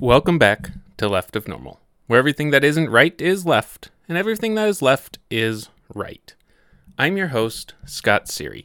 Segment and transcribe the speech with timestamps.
[0.00, 4.54] Welcome back to Left of Normal, where everything that isn't right is left, and everything
[4.54, 6.34] that is left is right.
[6.98, 8.64] I'm your host, Scott Seary.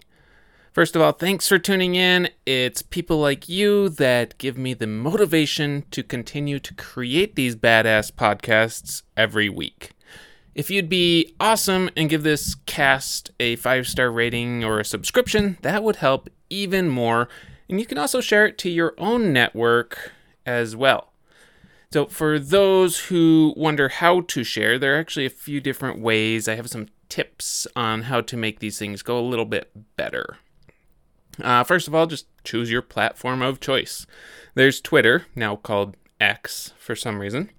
[0.72, 2.30] First of all, thanks for tuning in.
[2.46, 8.14] It's people like you that give me the motivation to continue to create these badass
[8.14, 9.92] podcasts every week.
[10.54, 15.58] If you'd be awesome and give this cast a five star rating or a subscription,
[15.64, 17.28] that would help even more.
[17.68, 20.14] And you can also share it to your own network
[20.46, 21.12] as well.
[21.96, 26.46] So, for those who wonder how to share, there are actually a few different ways.
[26.46, 30.36] I have some tips on how to make these things go a little bit better.
[31.42, 34.06] Uh, first of all, just choose your platform of choice.
[34.56, 37.50] There's Twitter, now called X for some reason,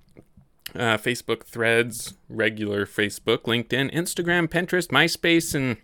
[0.75, 5.79] uh, Facebook threads, regular Facebook, LinkedIn, Instagram, Pinterest, MySpace, and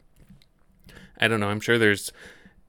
[1.19, 2.13] I don't know, I'm sure there's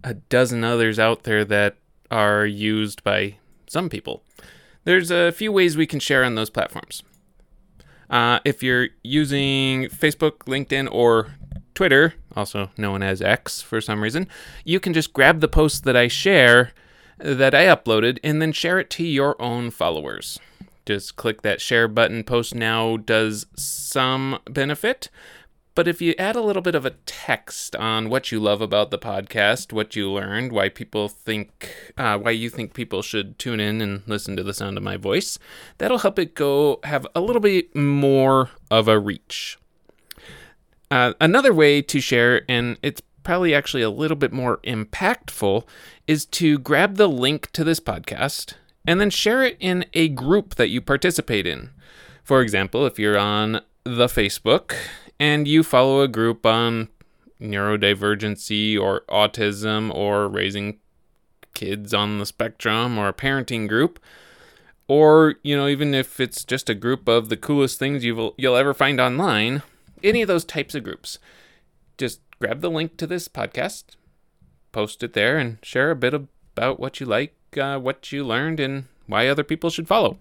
[0.02, 1.76] a dozen others out there that
[2.10, 3.36] are used by
[3.68, 4.24] some people.
[4.84, 7.04] There's a few ways we can share on those platforms.
[8.10, 11.36] Uh, if you're using Facebook, LinkedIn, or
[11.74, 14.28] Twitter, also known as X for some reason,
[14.64, 16.72] you can just grab the post that I share
[17.18, 20.40] that I uploaded and then share it to your own followers.
[20.86, 22.24] Just click that share button.
[22.24, 25.10] Post now does some benefit,
[25.76, 28.92] but if you add a little bit of a text on what you love about
[28.92, 33.60] the podcast, what you learned, why people think, uh, why you think people should tune
[33.60, 35.40] in and listen to the sound of my voice,
[35.80, 39.58] that'll help it go have a little bit more of a reach.
[40.92, 45.66] Uh, another way to share, and it's probably actually a little bit more impactful,
[46.06, 48.54] is to grab the link to this podcast
[48.86, 51.72] and then share it in a group that you participate in.
[52.24, 54.76] For example, if you're on the Facebook
[55.20, 56.90] and you follow a group on
[57.42, 60.80] neurodivergency or autism or raising
[61.54, 64.00] kids on the spectrum or a parenting group
[64.88, 68.56] or you know even if it's just a group of the coolest things you'll you'll
[68.56, 69.62] ever find online
[70.04, 71.18] any of those types of groups.
[71.98, 73.96] Just grab the link to this podcast
[74.74, 78.60] post it there and share a bit about what you like uh, what you learned
[78.60, 80.18] and why other people should follow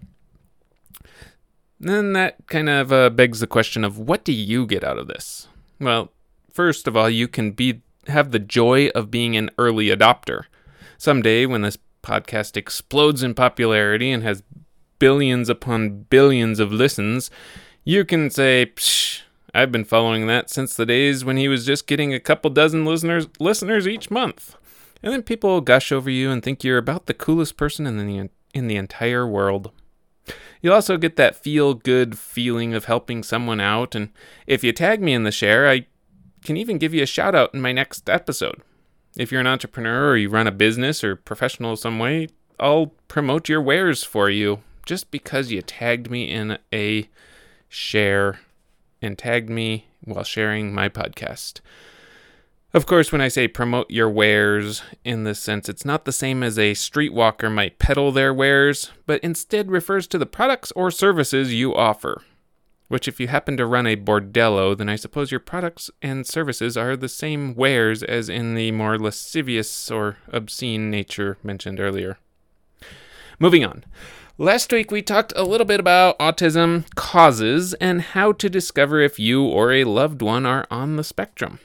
[1.89, 5.07] then that kind of uh, begs the question of what do you get out of
[5.07, 5.47] this?
[5.79, 6.11] Well,
[6.51, 10.45] first of all, you can be have the joy of being an early adopter.
[10.97, 14.43] Someday, when this podcast explodes in popularity and has
[14.99, 17.31] billions upon billions of listens,
[17.83, 19.21] you can say, Psh,
[19.53, 22.85] I've been following that since the days when he was just getting a couple dozen
[22.85, 24.55] listeners listeners each month.
[25.01, 27.97] And then people will gush over you and think you're about the coolest person in
[27.97, 29.71] the in the entire world.
[30.61, 34.09] You'll also get that feel good feeling of helping someone out, and
[34.47, 35.85] if you tag me in the share, I
[36.43, 38.61] can even give you a shout out in my next episode.
[39.17, 42.29] If you're an entrepreneur or you run a business or professional some way,
[42.59, 47.09] I'll promote your wares for you just because you tagged me in a
[47.69, 48.39] share
[49.01, 51.59] and tagged me while sharing my podcast.
[52.75, 56.41] Of course, when I say promote your wares in this sense, it's not the same
[56.41, 61.53] as a streetwalker might peddle their wares, but instead refers to the products or services
[61.53, 62.23] you offer.
[62.87, 66.75] Which, if you happen to run a bordello, then I suppose your products and services
[66.75, 72.17] are the same wares as in the more lascivious or obscene nature mentioned earlier.
[73.37, 73.85] Moving on.
[74.39, 79.19] Last week we talked a little bit about autism causes and how to discover if
[79.19, 81.59] you or a loved one are on the spectrum.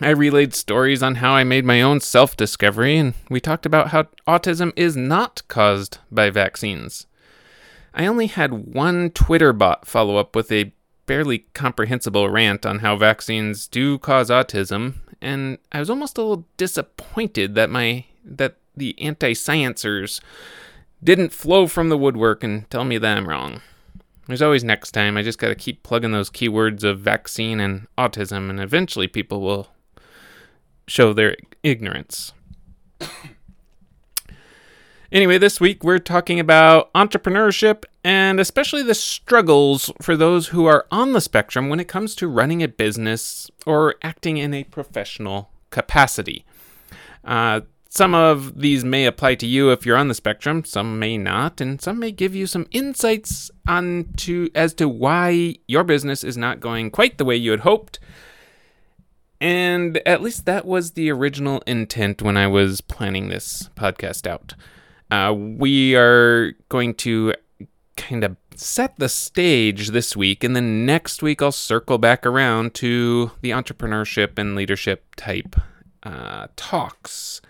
[0.00, 3.88] I relayed stories on how I made my own self discovery, and we talked about
[3.88, 7.06] how autism is not caused by vaccines.
[7.94, 10.72] I only had one Twitter bot follow up with a
[11.06, 16.46] barely comprehensible rant on how vaccines do cause autism, and I was almost a little
[16.58, 20.20] disappointed that my that the anti-sciencers
[21.02, 23.62] didn't flow from the woodwork and tell me that I'm wrong.
[24.26, 25.16] There's always next time.
[25.16, 29.40] I just got to keep plugging those keywords of vaccine and autism, and eventually people
[29.40, 29.68] will
[30.86, 32.32] show their ignorance.
[35.12, 40.84] Anyway, this week we're talking about entrepreneurship and especially the struggles for those who are
[40.90, 45.50] on the spectrum when it comes to running a business or acting in a professional
[45.70, 46.44] capacity.
[47.24, 51.16] Uh, some of these may apply to you if you're on the spectrum, some may
[51.16, 56.24] not, and some may give you some insights on to as to why your business
[56.24, 57.98] is not going quite the way you had hoped
[59.40, 64.54] and at least that was the original intent when I was planning this podcast out.
[65.10, 67.34] Uh, we are going to
[67.96, 72.74] kind of set the stage this week, and then next week I'll circle back around
[72.74, 75.56] to the entrepreneurship and leadership type
[76.02, 77.40] uh, talks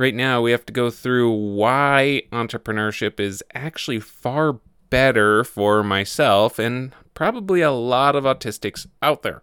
[0.00, 4.58] right now we have to go through why entrepreneurship is actually far
[4.88, 9.42] better for myself and probably a lot of autistics out there.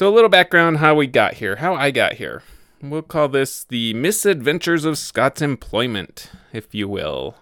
[0.00, 2.42] So, a little background how we got here, how I got here.
[2.80, 7.34] We'll call this the misadventures of Scott's employment, if you will.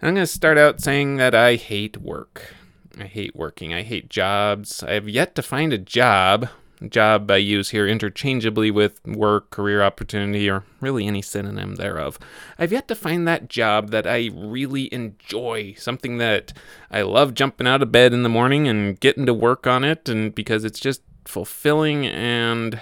[0.00, 2.54] I'm going to start out saying that I hate work.
[2.98, 3.74] I hate working.
[3.74, 4.82] I hate jobs.
[4.82, 6.48] I have yet to find a job
[6.88, 12.18] job I use here interchangeably with work, career opportunity, or really any synonym thereof.
[12.58, 16.54] I've yet to find that job that I really enjoy, something that
[16.90, 20.08] I love jumping out of bed in the morning and getting to work on it,
[20.08, 22.80] and because it's just fulfilling and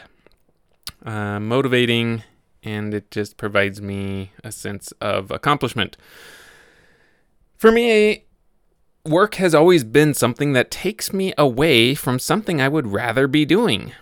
[1.04, 2.22] uh, motivating,
[2.62, 5.96] and it just provides me a sense of accomplishment.
[7.56, 8.24] For me,
[9.04, 13.44] work has always been something that takes me away from something I would rather be
[13.44, 13.92] doing.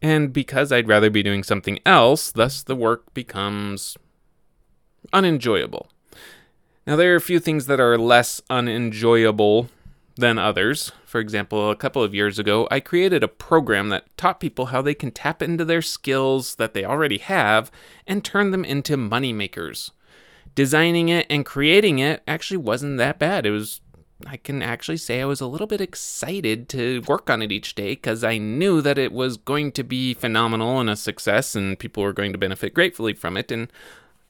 [0.00, 3.96] And because I'd rather be doing something else, thus the work becomes
[5.12, 5.88] unenjoyable.
[6.86, 9.68] Now, there are a few things that are less unenjoyable
[10.16, 10.92] than others.
[11.04, 14.82] For example, a couple of years ago, I created a program that taught people how
[14.82, 17.70] they can tap into their skills that they already have
[18.06, 19.92] and turn them into money makers.
[20.54, 23.46] Designing it and creating it actually wasn't that bad.
[23.46, 23.80] It was
[24.26, 27.74] I can actually say I was a little bit excited to work on it each
[27.74, 31.78] day because I knew that it was going to be phenomenal and a success, and
[31.78, 33.72] people were going to benefit gratefully from it, and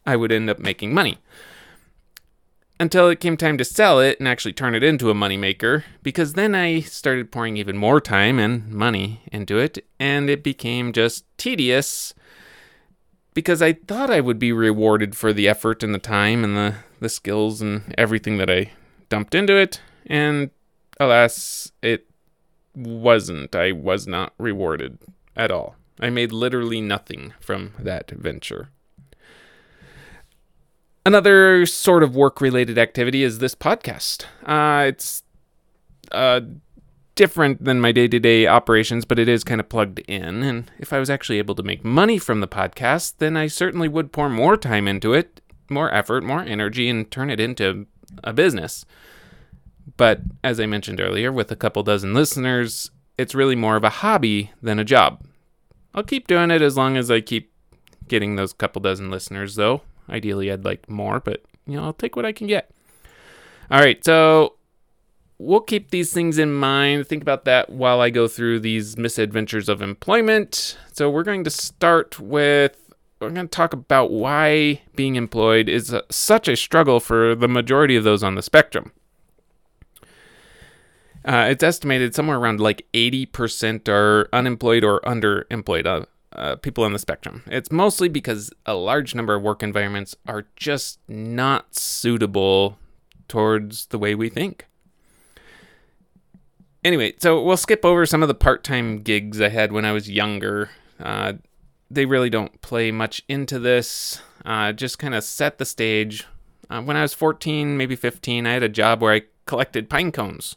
[0.07, 1.19] I would end up making money.
[2.83, 6.33] Until it came time to sell it and actually turn it into a moneymaker, because
[6.33, 11.25] then I started pouring even more time and money into it, and it became just
[11.39, 12.13] tedious
[13.35, 16.75] because I thought I would be rewarded for the effort and the time and the,
[16.99, 18.73] the skills and everything that I
[19.09, 20.51] dumped into it, and
[20.99, 22.11] alas, it
[22.75, 23.55] wasn't.
[23.55, 24.99] I was not rewarded
[25.37, 25.77] at all.
[26.01, 28.71] I made literally nothing from that venture.
[31.05, 34.25] Another sort of work related activity is this podcast.
[34.47, 35.25] Uh, it's
[36.13, 36.43] uh,
[37.17, 40.45] different than my day to day operations, but it is kind of plugged in.
[40.45, 43.89] And if I was actually able to make money from the podcast, then I certainly
[43.89, 47.87] would pour more time into it, more effort, more energy, and turn it into
[48.23, 48.85] a business.
[49.97, 53.91] But as I mentioned earlier, with a couple dozen listeners, it's really more of a
[53.91, 55.25] hobby than a job.
[55.95, 57.53] I'll keep doing it as long as I keep
[58.07, 59.83] getting those couple dozen listeners, though.
[60.13, 62.71] Ideally, I'd like more, but you know, I'll take what I can get.
[63.71, 64.55] All right, so
[65.39, 67.09] we'll keep these things in mind.
[67.09, 70.77] Think about that while I go through these misadventures of employment.
[70.93, 72.77] So, we're going to start with
[73.23, 77.49] we're going to talk about why being employed is a, such a struggle for the
[77.49, 78.93] majority of those on the spectrum.
[81.25, 86.07] Uh, it's estimated somewhere around like 80% are unemployed or underemployed uh,
[86.37, 87.43] uh, people on the spectrum.
[87.47, 92.79] It's mostly because a large number of work environments are just not suitable
[93.29, 94.67] towards the way we think.
[96.85, 99.93] Anyway, so we'll skip over some of the part time gigs I had when I
[99.93, 100.71] was younger.
[100.99, 101.35] Uh,
[101.91, 106.27] they really don't play much into this, uh, just kind of set the stage.
[106.69, 110.11] Uh, when I was 14, maybe 15, I had a job where I collected pine
[110.11, 110.57] cones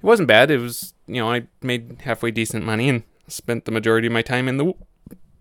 [0.00, 0.50] it wasn't bad.
[0.50, 4.22] It was, you know, I made halfway decent money and spent the majority of my
[4.22, 4.74] time in the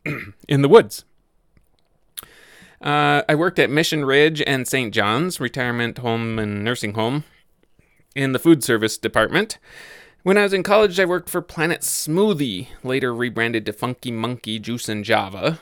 [0.47, 1.05] in the woods.
[2.81, 4.93] Uh, I worked at Mission Ridge and St.
[4.93, 7.25] John's Retirement Home and Nursing Home
[8.15, 9.57] in the food service department.
[10.23, 14.59] When I was in college, I worked for Planet Smoothie, later rebranded to Funky Monkey
[14.59, 15.59] Juice and Java.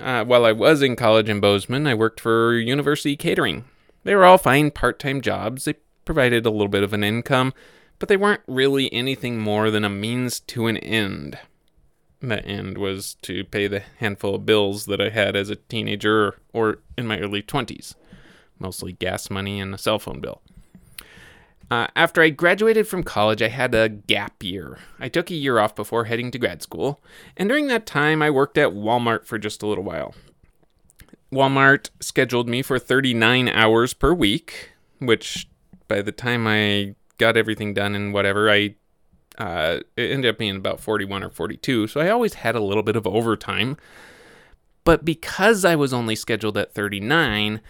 [0.00, 3.64] Uh, while I was in college in Bozeman, I worked for University Catering.
[4.02, 5.64] They were all fine part time jobs.
[5.64, 5.74] They
[6.04, 7.54] provided a little bit of an income,
[7.98, 11.38] but they weren't really anything more than a means to an end.
[12.28, 16.38] The end was to pay the handful of bills that I had as a teenager
[16.52, 17.94] or in my early 20s,
[18.58, 20.40] mostly gas money and a cell phone bill.
[21.70, 24.78] Uh, after I graduated from college, I had a gap year.
[25.00, 27.00] I took a year off before heading to grad school,
[27.36, 30.14] and during that time, I worked at Walmart for just a little while.
[31.32, 35.48] Walmart scheduled me for 39 hours per week, which
[35.88, 38.76] by the time I got everything done and whatever, I
[39.38, 41.88] uh, it ended up being about 41 or 42.
[41.88, 43.76] So I always had a little bit of overtime.
[44.84, 47.60] But because I was only scheduled at 39,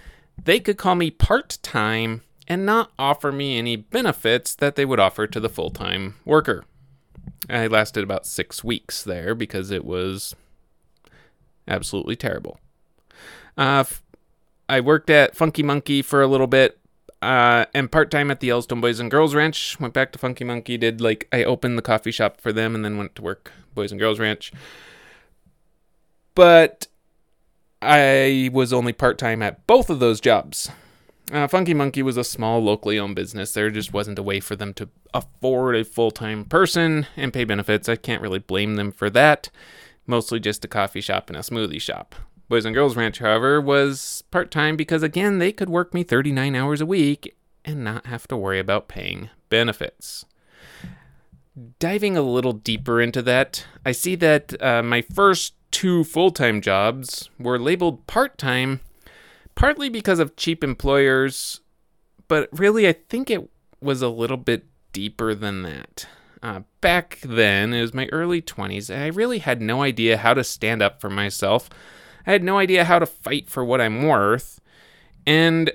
[0.43, 5.01] they could call me part time and not offer me any benefits that they would
[5.01, 6.65] offer to the full time worker.
[7.49, 10.35] I lasted about six weeks there because it was
[11.69, 12.59] absolutely terrible.
[13.57, 13.85] Uh,
[14.69, 16.79] I worked at Funky Monkey for a little bit,
[17.25, 19.81] uh, and part time at the Yellowstone Boys and Girls Ranch.
[19.81, 20.77] Went back to Funky Monkey.
[20.77, 23.91] Did like I opened the coffee shop for them, and then went to work Boys
[23.91, 24.53] and Girls Ranch.
[26.35, 26.87] But
[27.81, 30.71] I was only part time at both of those jobs.
[31.33, 33.53] Uh, Funky Monkey was a small, locally owned business.
[33.53, 37.45] There just wasn't a way for them to afford a full time person and pay
[37.45, 37.89] benefits.
[37.89, 39.49] I can't really blame them for that.
[40.07, 42.15] Mostly just a coffee shop and a smoothie shop.
[42.49, 46.55] Boys and Girls Ranch, however, was part time because, again, they could work me 39
[46.55, 50.27] hours a week and not have to worry about paying benefits.
[51.79, 56.61] Diving a little deeper into that, I see that uh, my first two full time
[56.61, 58.81] jobs were labeled part time,
[59.55, 61.61] partly because of cheap employers,
[62.29, 63.49] but really, I think it
[63.81, 66.07] was a little bit deeper than that.
[66.43, 70.35] Uh, back then, it was my early 20s, and I really had no idea how
[70.35, 71.71] to stand up for myself.
[72.27, 74.61] I had no idea how to fight for what I'm worth.
[75.27, 75.73] And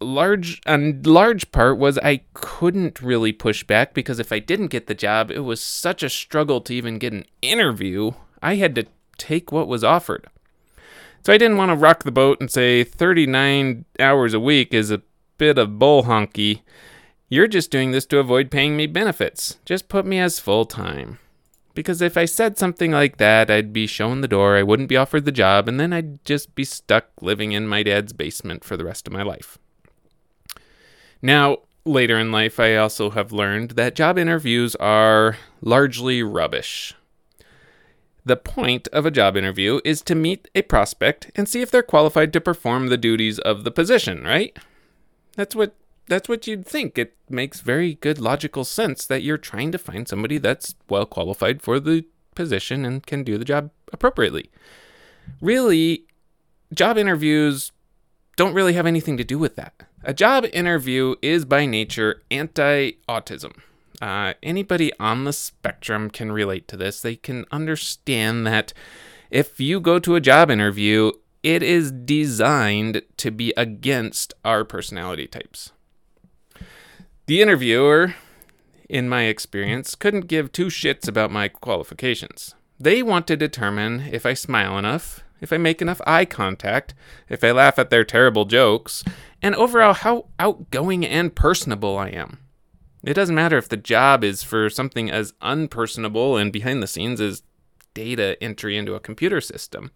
[0.00, 4.86] large a large part was I couldn't really push back because if I didn't get
[4.86, 8.12] the job, it was such a struggle to even get an interview.
[8.42, 8.86] I had to
[9.18, 10.26] take what was offered.
[11.22, 14.90] So I didn't want to rock the boat and say 39 hours a week is
[14.90, 15.02] a
[15.36, 16.62] bit of bull honky.
[17.28, 19.58] You're just doing this to avoid paying me benefits.
[19.64, 21.18] Just put me as full time.
[21.74, 24.96] Because if I said something like that, I'd be shown the door, I wouldn't be
[24.96, 28.76] offered the job, and then I'd just be stuck living in my dad's basement for
[28.76, 29.56] the rest of my life.
[31.22, 36.94] Now, later in life, I also have learned that job interviews are largely rubbish.
[38.24, 41.82] The point of a job interview is to meet a prospect and see if they're
[41.82, 44.56] qualified to perform the duties of the position, right?
[45.36, 45.74] That's what
[46.10, 46.98] that's what you'd think.
[46.98, 51.62] It makes very good logical sense that you're trying to find somebody that's well qualified
[51.62, 54.50] for the position and can do the job appropriately.
[55.40, 56.04] Really,
[56.74, 57.70] job interviews
[58.36, 59.84] don't really have anything to do with that.
[60.02, 63.52] A job interview is by nature anti autism.
[64.02, 67.00] Uh, anybody on the spectrum can relate to this.
[67.00, 68.72] They can understand that
[69.30, 71.12] if you go to a job interview,
[71.44, 75.70] it is designed to be against our personality types.
[77.30, 78.16] The interviewer,
[78.88, 82.56] in my experience, couldn't give two shits about my qualifications.
[82.80, 86.92] They want to determine if I smile enough, if I make enough eye contact,
[87.28, 89.04] if I laugh at their terrible jokes,
[89.40, 92.38] and overall how outgoing and personable I am.
[93.04, 97.20] It doesn't matter if the job is for something as unpersonable and behind the scenes
[97.20, 97.44] as
[97.94, 99.92] data entry into a computer system.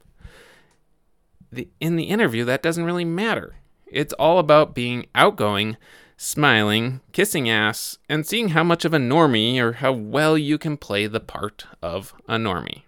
[1.50, 3.56] The, in the interview, that doesn't really matter.
[3.88, 5.76] It's all about being outgoing,
[6.24, 10.74] smiling, kissing ass, and seeing how much of a normie or how well you can
[10.78, 12.82] play the part of a normie.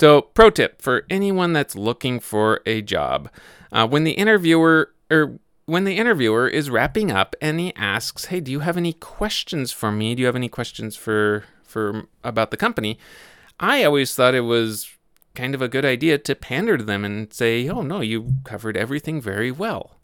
[0.00, 3.30] So, pro tip for anyone that's looking for a job:
[3.70, 8.40] uh, when the interviewer or when the interviewer is wrapping up and he asks, "Hey,
[8.40, 10.16] do you have any questions for me?
[10.16, 12.98] Do you have any questions for for about the company?"
[13.60, 14.90] I always thought it was
[15.36, 18.76] kind of a good idea to pander to them and say, "Oh no, you covered
[18.76, 19.99] everything very well."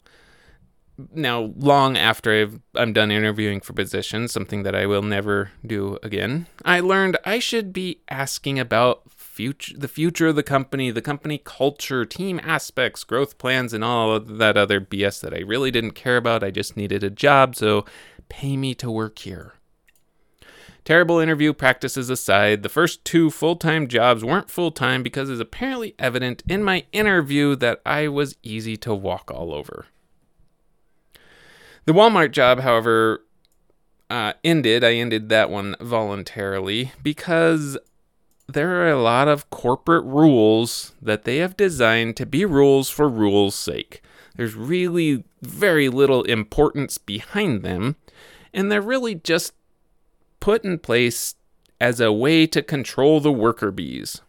[1.13, 5.99] Now, long after I've, I'm done interviewing for positions, something that I will never do
[6.01, 11.01] again, I learned I should be asking about future the future of the company, the
[11.01, 15.91] company culture, team aspects, growth plans, and all that other BS that I really didn't
[15.91, 16.43] care about.
[16.43, 17.85] I just needed a job, so
[18.29, 19.53] pay me to work here.
[20.83, 25.41] Terrible interview practices aside, the first two full time jobs weren't full time because it's
[25.41, 29.85] apparently evident in my interview that I was easy to walk all over.
[31.87, 33.23] The Walmart job, however,
[34.09, 34.83] uh, ended.
[34.83, 37.77] I ended that one voluntarily because
[38.45, 43.07] there are a lot of corporate rules that they have designed to be rules for
[43.07, 44.03] rules' sake.
[44.35, 47.95] There's really very little importance behind them,
[48.53, 49.53] and they're really just
[50.41, 51.35] put in place
[51.79, 54.19] as a way to control the worker bees.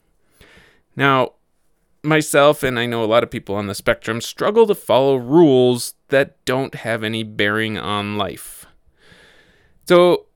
[0.95, 1.33] Now,
[2.03, 5.95] myself and I know a lot of people on the spectrum struggle to follow rules
[6.09, 8.67] that don't have any bearing on life.
[9.87, 10.27] So,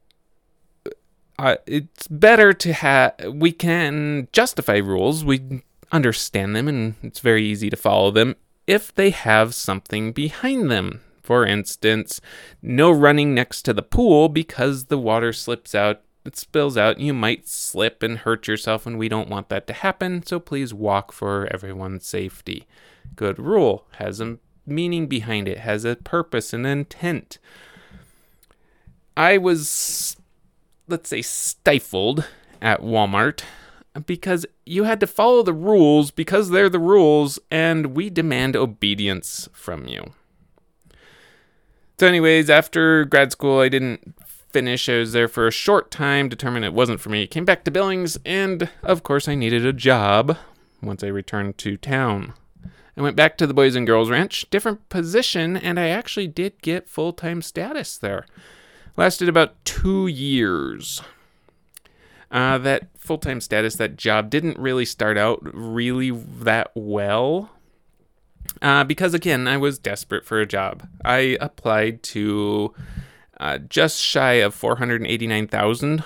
[1.38, 7.45] uh, it's better to have we can justify rules we understand them and it's very
[7.45, 12.21] easy to follow them if they have something behind them for instance
[12.61, 16.97] no running next to the pool because the water slips out it spills out.
[16.97, 20.38] And you might slip and hurt yourself and we don't want that to happen so
[20.38, 22.67] please walk for everyone's safety.
[23.17, 23.87] Good rule.
[23.99, 27.38] Has a meaning behind it has a purpose and intent.
[29.17, 30.17] I was
[30.88, 32.29] let's say, stifled
[32.61, 33.43] at Walmart
[34.07, 39.49] because you had to follow the rules because they're the rules and we demand obedience
[39.52, 40.12] from you.
[41.99, 44.14] So, anyways, after grad school, I didn't
[44.52, 44.88] finish.
[44.88, 47.26] I was there for a short time, determined it wasn't for me.
[47.26, 50.37] Came back to Billings, and of course, I needed a job.
[50.82, 52.35] once I returned to town.
[52.97, 56.61] I went back to the Boys and Girls Ranch, different position, and I actually did
[56.61, 58.26] get full time status there.
[58.97, 61.00] Lasted about two years.
[62.30, 67.50] Uh, that full time status, that job didn't really start out really that well.
[68.61, 70.87] Uh, because again, I was desperate for a job.
[71.04, 72.75] I applied to
[73.43, 76.05] uh, just shy of 489,000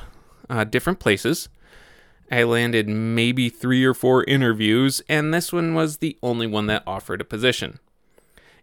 [0.49, 1.51] uh, different places.
[2.31, 6.83] I landed maybe three or four interviews, and this one was the only one that
[6.87, 7.79] offered a position.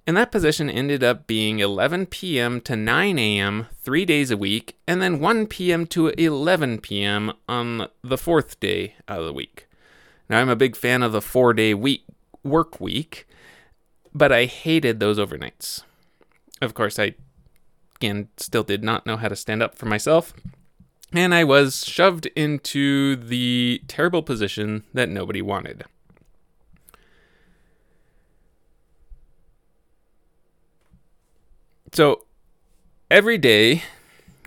[0.08, 2.60] And that position ended up being 11 p.m.
[2.62, 3.68] to 9 a.m.
[3.80, 5.86] three days a week, and then 1 p.m.
[5.88, 7.32] to 11 p.m.
[7.48, 9.68] on the fourth day of the week.
[10.28, 12.06] Now, I'm a big fan of the four day week
[12.44, 13.28] work week,
[14.16, 15.84] but I hated those overnights.
[16.60, 17.14] Of course, I
[18.04, 20.34] again still did not know how to stand up for myself,
[21.14, 25.86] and I was shoved into the terrible position that nobody wanted.
[31.94, 32.26] So
[33.10, 33.84] every day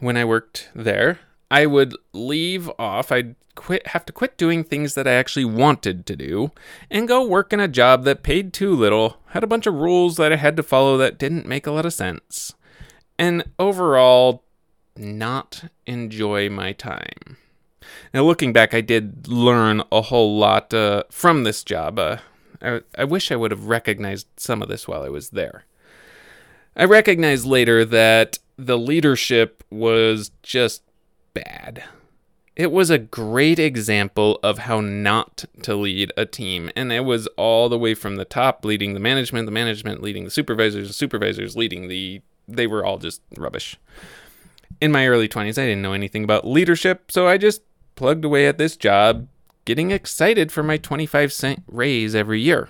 [0.01, 1.21] when I worked there,
[1.51, 3.13] I would leave off.
[3.13, 6.51] I'd quit have to quit doing things that I actually wanted to do
[6.91, 10.17] and go work in a job that paid too little, had a bunch of rules
[10.17, 12.53] that I had to follow that didn't make a lot of sense.
[13.19, 14.45] And overall
[14.97, 17.37] not enjoy my time.
[18.13, 21.99] Now looking back, I did learn a whole lot uh, from this job.
[21.99, 22.19] Uh,
[22.63, 25.65] I, I wish I would have recognized some of this while I was there.
[26.77, 30.83] I recognized later that the leadership was just
[31.33, 31.85] bad.
[32.55, 36.71] It was a great example of how not to lead a team.
[36.75, 40.25] And it was all the way from the top leading the management, the management leading
[40.25, 42.23] the supervisors, the supervisors leading the.
[42.49, 43.79] They were all just rubbish.
[44.81, 47.63] In my early 20s, I didn't know anything about leadership, so I just
[47.95, 49.27] plugged away at this job,
[49.65, 52.69] getting excited for my 25 cent raise every year.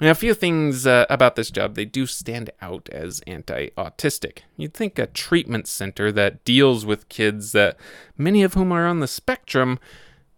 [0.00, 4.38] Now, a few things uh, about this job, they do stand out as anti autistic.
[4.56, 7.76] You'd think a treatment center that deals with kids that
[8.16, 9.78] many of whom are on the spectrum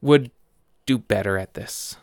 [0.00, 0.32] would
[0.84, 1.96] do better at this.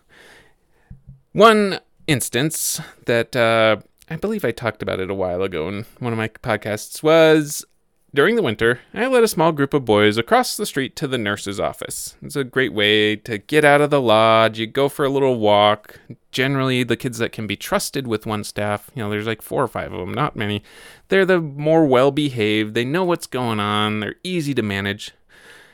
[1.34, 3.78] One instance that uh,
[4.10, 7.66] I believe I talked about it a while ago in one of my podcasts was
[8.14, 11.18] during the winter, I led a small group of boys across the street to the
[11.18, 12.16] nurse's office.
[12.24, 14.58] It's a great way to get out of the lodge.
[14.58, 16.00] You go for a little walk.
[16.32, 19.64] Generally, the kids that can be trusted with one staff, you know, there's like four
[19.64, 20.64] or five of them, not many.
[21.10, 22.74] They're the more well behaved.
[22.74, 24.00] They know what's going on.
[24.00, 25.12] They're easy to manage.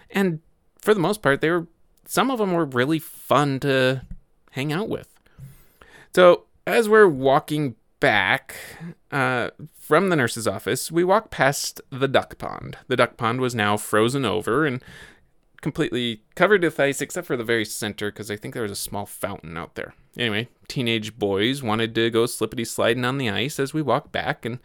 [0.09, 0.41] And
[0.77, 1.67] for the most part, they were,
[2.05, 4.01] some of them were really fun to
[4.51, 5.07] hang out with.
[6.13, 8.55] So as we're walking back
[9.11, 12.77] uh, from the nurse's office, we walked past the duck pond.
[12.87, 14.83] The duck pond was now frozen over and
[15.61, 18.75] completely covered with ice, except for the very center, because I think there was a
[18.75, 19.95] small fountain out there.
[20.17, 24.45] Anyway, teenage boys wanted to go slippity sliding on the ice as we walked back
[24.45, 24.59] and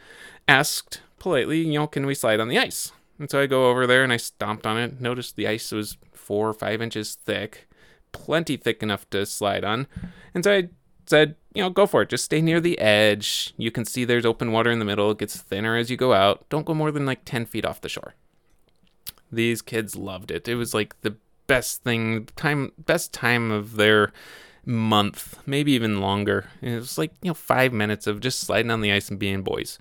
[0.47, 2.93] asked politely, you know, can we slide on the ice?
[3.19, 5.97] And so I go over there and I stomped on it, noticed the ice was
[6.13, 7.69] four or five inches thick,
[8.13, 9.87] plenty thick enough to slide on.
[10.35, 10.69] And so I
[11.07, 12.09] said, you know, go for it.
[12.09, 13.55] Just stay near the edge.
[13.57, 15.11] You can see there's open water in the middle.
[15.11, 16.49] It gets thinner as you go out.
[16.49, 18.15] Don't go more than like 10 feet off the shore.
[19.33, 20.49] These kids loved it.
[20.49, 24.13] It was like the best thing, time, best time of their
[24.65, 26.47] month, maybe even longer.
[26.61, 29.43] It was like, you know, five minutes of just sliding on the ice and being
[29.43, 29.79] boys.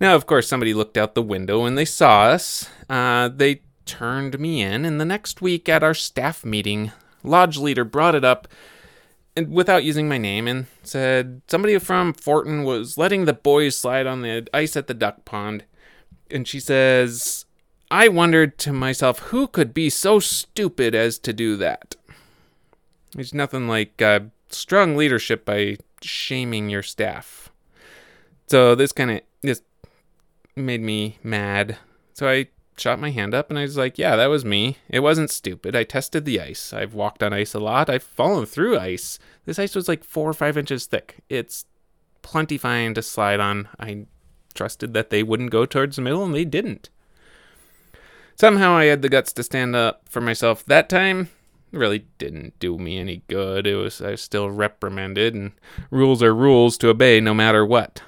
[0.00, 2.68] Now, of course, somebody looked out the window and they saw us.
[2.88, 6.92] Uh, they turned me in, and the next week at our staff meeting,
[7.24, 8.46] lodge leader brought it up
[9.38, 14.04] and without using my name and said somebody from Fortin was letting the boys slide
[14.04, 15.64] on the ice at the duck pond.
[16.28, 17.44] And she says,
[17.88, 21.94] I wondered to myself who could be so stupid as to do that.
[23.14, 24.20] There's nothing like uh,
[24.50, 27.50] strong leadership by shaming your staff.
[28.48, 29.62] So this kind of this
[30.56, 31.78] made me mad.
[32.12, 32.48] So I
[32.80, 34.78] shot my hand up and I was like, yeah, that was me.
[34.88, 35.74] It wasn't stupid.
[35.74, 36.72] I tested the ice.
[36.72, 37.90] I've walked on ice a lot.
[37.90, 39.18] I've fallen through ice.
[39.44, 41.16] This ice was like four or five inches thick.
[41.28, 41.66] It's
[42.22, 43.68] plenty fine to slide on.
[43.78, 44.06] I
[44.54, 46.90] trusted that they wouldn't go towards the middle and they didn't.
[48.36, 51.28] Somehow I had the guts to stand up for myself that time.
[51.72, 53.66] It really didn't do me any good.
[53.66, 55.52] It was I was still reprimanded and
[55.90, 58.02] rules are rules to obey no matter what.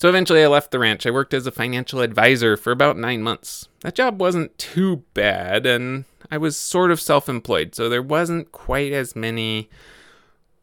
[0.00, 1.04] So eventually I left the ranch.
[1.04, 3.68] I worked as a financial advisor for about nine months.
[3.80, 8.50] That job wasn't too bad, and I was sort of self employed, so there wasn't
[8.50, 9.68] quite as many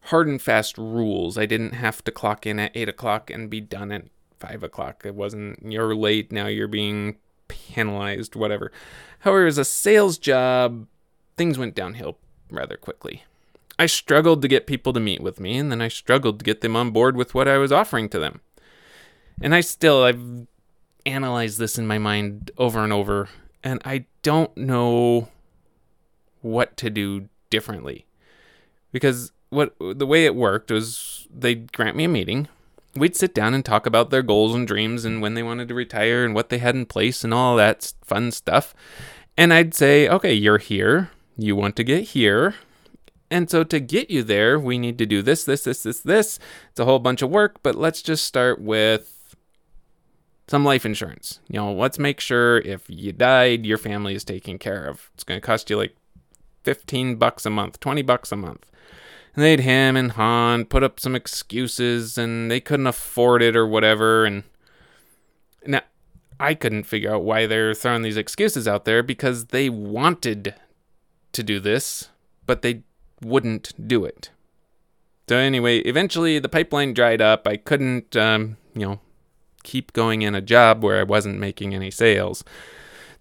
[0.05, 1.37] hard and fast rules.
[1.37, 4.05] I didn't have to clock in at 8 o'clock and be done at
[4.39, 5.03] 5 o'clock.
[5.05, 8.71] It wasn't, you're late, now you're being penalized, whatever.
[9.19, 10.87] However, as a sales job,
[11.35, 12.17] things went downhill
[12.49, 13.21] rather quickly.
[13.77, 16.61] I struggled to get people to meet with me, and then I struggled to get
[16.61, 18.41] them on board with what I was offering to them.
[19.41, 20.47] And I still, I've
[21.05, 23.29] analyzed this in my mind over and over,
[23.63, 25.29] and I don't know
[26.41, 28.05] what to do differently.
[28.91, 32.47] Because what the way it worked was they'd grant me a meeting.
[32.95, 35.75] We'd sit down and talk about their goals and dreams and when they wanted to
[35.75, 38.73] retire and what they had in place and all that fun stuff.
[39.37, 41.11] And I'd say, okay, you're here.
[41.37, 42.55] You want to get here.
[43.29, 46.39] And so to get you there, we need to do this, this, this, this, this.
[46.71, 49.16] It's a whole bunch of work, but let's just start with
[50.47, 51.39] some life insurance.
[51.49, 55.09] You know, let's make sure if you died, your family is taken care of.
[55.13, 55.95] It's going to cost you like
[56.63, 58.71] 15 bucks a month, 20 bucks a month.
[59.35, 63.67] And they'd him and Han put up some excuses and they couldn't afford it or
[63.67, 64.25] whatever.
[64.25, 64.43] And
[65.65, 65.81] now
[66.39, 70.55] I couldn't figure out why they're throwing these excuses out there because they wanted
[71.33, 72.09] to do this,
[72.45, 72.83] but they
[73.21, 74.31] wouldn't do it.
[75.29, 77.47] So anyway, eventually the pipeline dried up.
[77.47, 78.99] I couldn't, um, you know,
[79.67, 82.43] keep going in a job where I wasn't making any sales.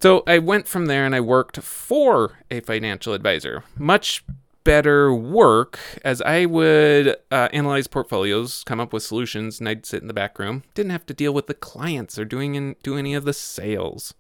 [0.00, 3.64] So I went from there and I worked for a financial advisor.
[3.76, 4.24] Much
[4.62, 10.02] better work as I would uh, analyze portfolios, come up with solutions, and I'd sit
[10.02, 10.62] in the back room.
[10.74, 14.14] Didn't have to deal with the clients or doing do any of the sales.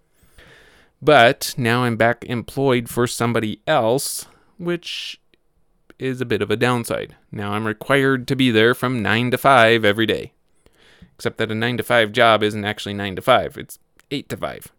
[1.00, 4.26] But now I'm back employed for somebody else,
[4.58, 5.20] which
[5.98, 7.14] is a bit of a downside.
[7.30, 10.32] Now I'm required to be there from 9 to 5 every day.
[11.16, 13.78] Except that a 9 to 5 job isn't actually 9 to 5, it's
[14.10, 14.72] 8 to 5.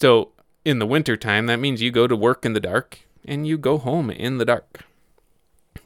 [0.00, 0.32] So
[0.64, 3.78] in the wintertime, that means you go to work in the dark and you go
[3.78, 4.80] home in the dark.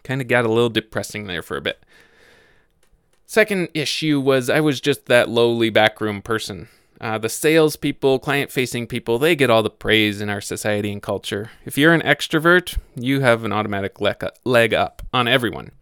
[0.04, 1.82] Kind of got a little depressing there for a bit.
[3.26, 6.68] Second issue was I was just that lowly backroom person.
[7.00, 11.02] Uh, the salespeople, client facing people, they get all the praise in our society and
[11.02, 11.50] culture.
[11.64, 15.72] If you're an extrovert, you have an automatic leg up on everyone.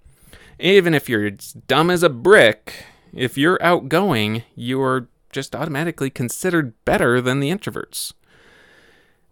[0.58, 2.84] Even if you're as dumb as a brick,
[3.16, 8.12] if you're outgoing, you're just automatically considered better than the introverts.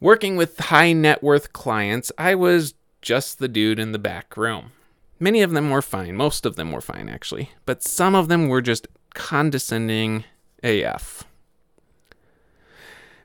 [0.01, 4.73] Working with high net worth clients, I was just the dude in the back room.
[5.21, 8.49] Many of them were fine, most of them were fine actually, but some of them
[8.49, 10.25] were just condescending
[10.65, 11.25] AF.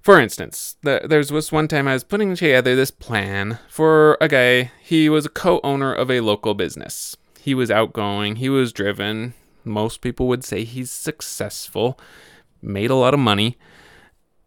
[0.02, 4.72] For instance, there was one time I was putting together this plan for a guy.
[4.82, 7.17] He was a co owner of a local business.
[7.41, 9.34] He was outgoing, he was driven.
[9.67, 11.99] Most people would say he's successful,
[12.62, 13.58] made a lot of money.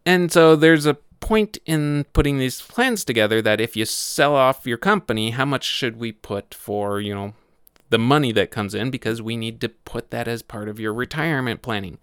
[0.06, 4.66] And so there's a point in putting these plans together that if you sell off
[4.66, 7.34] your company, how much should we put for, you know,
[7.90, 10.94] the money that comes in because we need to put that as part of your
[10.94, 11.98] retirement planning.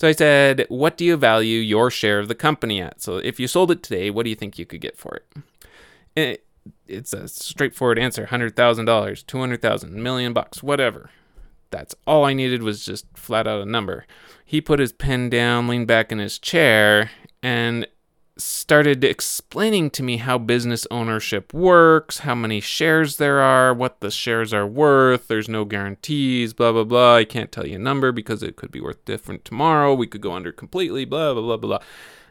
[0.00, 3.00] So I said, What do you value your share of the company at?
[3.02, 5.26] So if you sold it today, what do you think you could get for it?
[6.14, 6.44] it
[6.86, 11.10] it's a straightforward answer $100,000, 200,000, million bucks, whatever.
[11.74, 14.06] That's all I needed was just flat out a number.
[14.44, 17.10] He put his pen down, leaned back in his chair,
[17.42, 17.88] and
[18.36, 24.12] started explaining to me how business ownership works, how many shares there are, what the
[24.12, 25.26] shares are worth.
[25.26, 27.16] There's no guarantees, blah, blah, blah.
[27.16, 29.94] I can't tell you a number because it could be worth different tomorrow.
[29.94, 31.78] We could go under completely, blah, blah, blah, blah.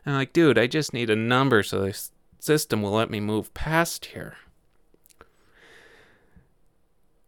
[0.06, 3.20] And I'm like, dude, I just need a number so the system will let me
[3.20, 4.38] move past here.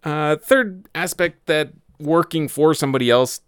[0.01, 3.41] Uh, third aspect that working for somebody else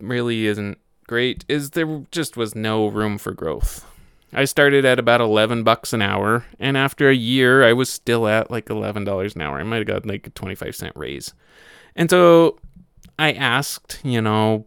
[0.00, 3.86] really isn't great is there just was no room for growth.
[4.32, 8.26] I started at about 11 bucks an hour, and after a year, I was still
[8.26, 9.58] at like $11 an hour.
[9.58, 11.32] I might have got like a 25 cent raise.
[11.94, 12.58] And so
[13.18, 14.66] I asked, you know,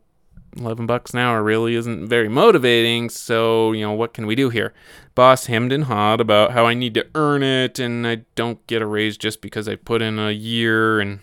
[0.58, 4.50] 11 bucks an hour really isn't very motivating, so, you know, what can we do
[4.50, 4.74] here?
[5.14, 8.82] Boss hemmed and hawed about how I need to earn it and I don't get
[8.82, 11.20] a raise just because I put in a year and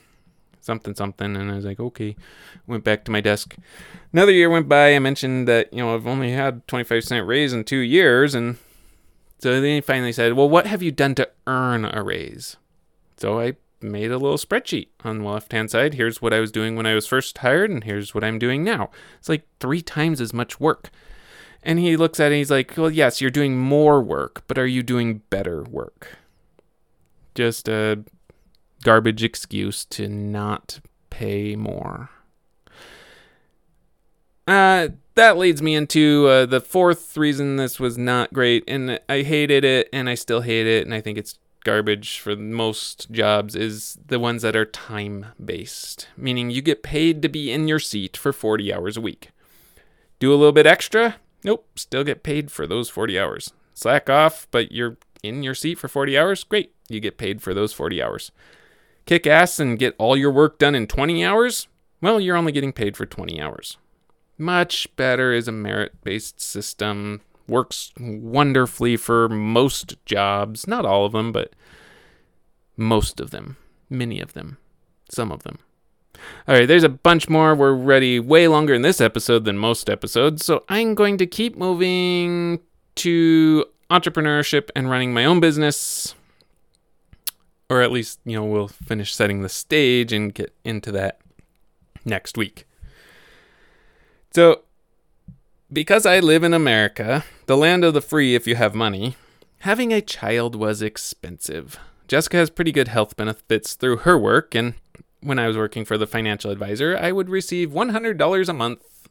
[0.67, 2.17] something something and I was like, okay.
[2.67, 3.57] Went back to my desk.
[4.13, 4.95] Another year went by.
[4.95, 8.59] I mentioned that, you know, I've only had 25 cent raise in 2 years and
[9.39, 12.57] so then he finally said, "Well, what have you done to earn a raise?"
[13.19, 15.95] So I made a little spreadsheet on the left-hand side.
[15.95, 18.65] Here's what I was doing when I was first hired and here's what I'm doing
[18.65, 18.91] now.
[19.19, 20.91] It's like 3 times as much work.
[21.63, 24.59] And he looks at it and he's like, "Well, yes, you're doing more work, but
[24.59, 26.17] are you doing better work?"
[27.35, 28.03] Just a
[28.87, 30.79] garbage excuse to not
[31.11, 32.09] pay more.
[34.47, 39.23] Uh, that leads me into uh, the fourth reason this was not great, and I
[39.23, 43.57] hated it, and I still hate it, and I think it's garbage for most jobs
[43.57, 47.81] is the ones that are time based, meaning you get paid to be in your
[47.81, 49.31] seat for 40 hours a week.
[50.21, 51.17] Do a little bit extra?
[51.43, 53.53] Nope, still get paid for those 40 hours.
[53.75, 56.45] Slack off, but you're in your seat for 40 hours?
[56.45, 58.31] Great, you get paid for those 40 hours
[59.07, 61.69] kick ass and get all your work done in 20 hours,
[62.01, 63.79] well, you're only getting paid for 20 hours.
[64.39, 67.23] Much better is a merit based system.
[67.49, 70.67] Works wonderfully for most jobs.
[70.67, 71.55] Not all of them, but
[72.77, 73.57] most of them.
[73.89, 74.59] Many of them.
[75.11, 75.59] Some of them.
[76.49, 77.55] All right, there's a bunch more.
[77.55, 80.45] We're ready way longer in this episode than most episodes.
[80.45, 82.61] So I'm going to keep moving
[82.97, 86.15] to entrepreneurship and running my own business.
[87.69, 91.19] Or at least, you know, we'll finish setting the stage and get into that
[92.05, 92.67] next week.
[94.31, 94.63] So,
[95.73, 99.17] because I live in America, the land of the free if you have money,
[99.61, 101.79] having a child was expensive.
[102.07, 104.75] Jessica has pretty good health benefits through her work, and
[105.21, 109.09] when I was working for the financial advisor, I would receive $100 a month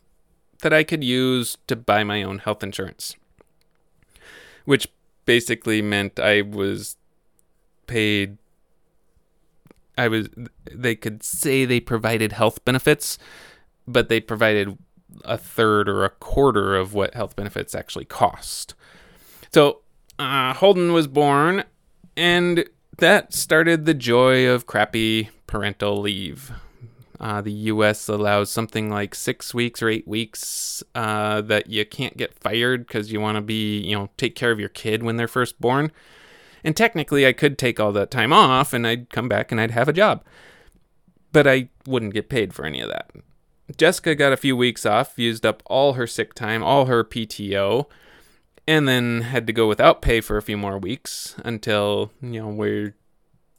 [0.61, 3.15] that I could use to buy my own health insurance,
[4.63, 4.87] which
[5.25, 6.95] basically meant I was
[7.87, 8.37] paid.
[9.97, 10.29] I was,
[10.71, 13.17] they could say they provided health benefits,
[13.87, 14.77] but they provided
[15.23, 18.73] a third or a quarter of what health benefits actually cost.
[19.51, 19.81] So
[20.19, 21.63] uh, Holden was born,
[22.17, 22.65] and
[22.97, 26.51] that started the joy of crappy parental leave.
[27.19, 28.09] Uh, the U.S.
[28.09, 33.11] allows something like six weeks or eight weeks uh, that you can't get fired because
[33.11, 35.91] you want to be, you know, take care of your kid when they're first born.
[36.65, 39.71] And technically, I could take all that time off and I'd come back and I'd
[39.71, 40.23] have a job.
[41.31, 43.11] But I wouldn't get paid for any of that.
[43.77, 47.85] Jessica got a few weeks off, used up all her sick time, all her PTO,
[48.67, 52.47] and then had to go without pay for a few more weeks until, you know,
[52.47, 52.95] we're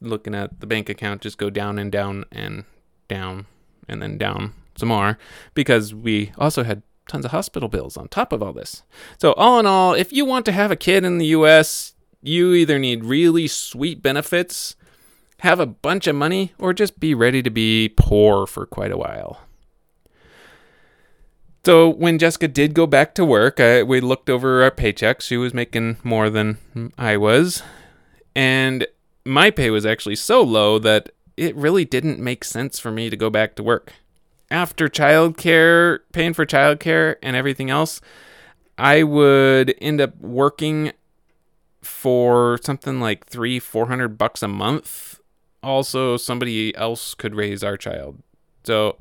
[0.01, 2.65] looking at the bank account just go down and down and
[3.09, 3.47] down
[3.89, 5.17] and then down some more
[5.55, 8.83] because we also had tons of hospital bills on top of all this.
[9.17, 11.95] So, all in all, if you want to have a kid in the US,
[12.27, 14.77] you either need really sweet benefits,
[15.41, 18.97] have a bunch of money, or just be ready to be poor for quite a
[18.97, 19.41] while.
[21.65, 25.23] So when Jessica did go back to work, I, we looked over our paychecks.
[25.23, 26.59] She was making more than
[26.97, 27.63] I was,
[28.35, 28.87] and
[29.25, 33.17] my pay was actually so low that it really didn't make sense for me to
[33.17, 33.93] go back to work.
[34.51, 38.01] After childcare, paying for childcare and everything else,
[38.79, 40.93] I would end up working
[41.87, 45.21] for something like three, four hundred bucks a month.
[45.63, 48.23] Also, somebody else could raise our child.
[48.65, 48.99] So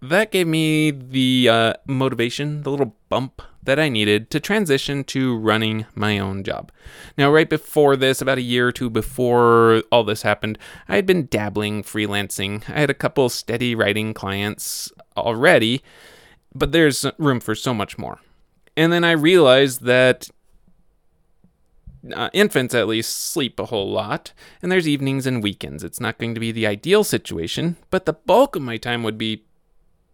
[0.00, 5.36] that gave me the uh, motivation, the little bump that I needed to transition to
[5.36, 6.72] running my own job.
[7.18, 11.04] Now, right before this, about a year or two before all this happened, I had
[11.04, 12.66] been dabbling freelancing.
[12.70, 15.82] I had a couple steady writing clients already,
[16.54, 18.20] but there's room for so much more.
[18.78, 20.30] And then I realized that
[22.14, 24.32] uh, infants at least sleep a whole lot,
[24.62, 25.84] and there's evenings and weekends.
[25.84, 29.18] It's not going to be the ideal situation, but the bulk of my time would
[29.18, 29.44] be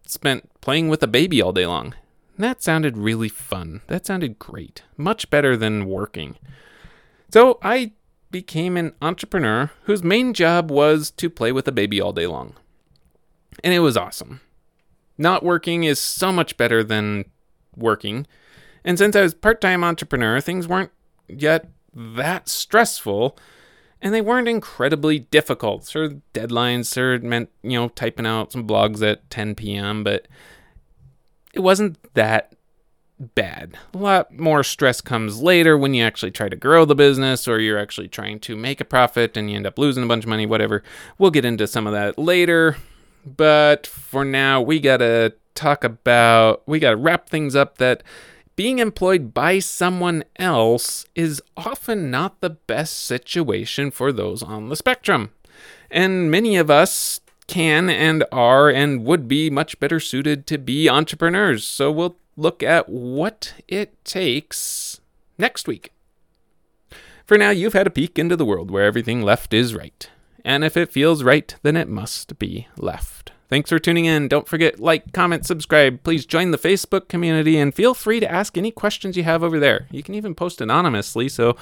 [0.06, 1.94] spent playing with a baby all day long.
[2.38, 3.80] That sounded really fun.
[3.86, 4.82] That sounded great.
[4.96, 6.36] Much better than working.
[7.30, 7.92] So I
[8.30, 12.54] became an entrepreneur whose main job was to play with a baby all day long.
[13.64, 14.40] And it was awesome.
[15.16, 17.24] Not working is so much better than
[17.74, 18.26] working.
[18.84, 20.90] And since I was part-time entrepreneur, things weren't
[21.28, 23.36] yet that stressful
[24.02, 25.88] and they weren't incredibly difficult.
[25.88, 30.28] Sure, deadlines sure meant, you know, typing out some blogs at 10 p.m., but
[31.52, 32.54] it wasn't that
[33.18, 33.78] bad.
[33.94, 37.58] A lot more stress comes later when you actually try to grow the business or
[37.58, 40.28] you're actually trying to make a profit and you end up losing a bunch of
[40.28, 40.82] money, whatever.
[41.18, 42.76] We'll get into some of that later.
[43.24, 48.02] But for now, we got to talk about, we got to wrap things up that
[48.56, 54.76] being employed by someone else is often not the best situation for those on the
[54.76, 55.30] spectrum.
[55.90, 60.88] And many of us can and are and would be much better suited to be
[60.88, 61.64] entrepreneurs.
[61.64, 65.00] So we'll look at what it takes
[65.38, 65.92] next week.
[67.24, 70.08] For now, you've had a peek into the world where everything left is right.
[70.44, 73.25] And if it feels right, then it must be left.
[73.48, 74.28] Thanks for tuning in.
[74.28, 76.02] Don't forget, like, comment, subscribe.
[76.02, 79.60] Please join the Facebook community and feel free to ask any questions you have over
[79.60, 79.86] there.
[79.90, 81.28] You can even post anonymously.
[81.28, 81.56] So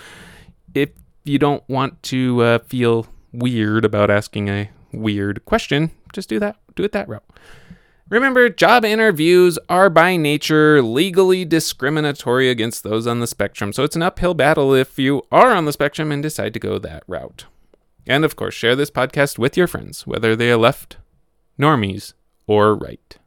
[0.74, 0.90] if
[1.24, 6.56] you don't want to uh, feel weird about asking a weird question, just do that.
[6.74, 7.24] Do it that route.
[8.10, 13.96] Remember, job interviews are by nature legally discriminatory against those on the spectrum, so it's
[13.96, 17.46] an uphill battle if you are on the spectrum and decide to go that route.
[18.06, 20.98] And of course, share this podcast with your friends, whether they are left
[21.58, 22.14] normies,
[22.46, 23.18] or right.